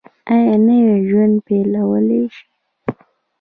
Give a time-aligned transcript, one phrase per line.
[0.31, 2.43] ایا نوی ژوند پیلولی شئ؟